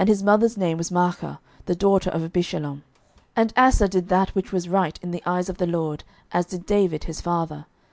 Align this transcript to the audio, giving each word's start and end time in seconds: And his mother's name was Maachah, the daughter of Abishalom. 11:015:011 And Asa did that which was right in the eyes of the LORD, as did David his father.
And 0.00 0.08
his 0.08 0.20
mother's 0.24 0.56
name 0.56 0.78
was 0.78 0.90
Maachah, 0.90 1.38
the 1.66 1.76
daughter 1.76 2.10
of 2.10 2.22
Abishalom. 2.22 2.78
11:015:011 2.82 2.82
And 3.36 3.52
Asa 3.56 3.88
did 3.88 4.08
that 4.08 4.34
which 4.34 4.50
was 4.50 4.68
right 4.68 4.98
in 5.00 5.12
the 5.12 5.22
eyes 5.24 5.48
of 5.48 5.58
the 5.58 5.66
LORD, 5.68 6.02
as 6.32 6.46
did 6.46 6.66
David 6.66 7.04
his 7.04 7.20
father. 7.20 7.66